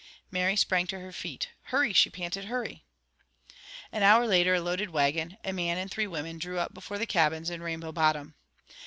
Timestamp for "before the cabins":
6.73-7.51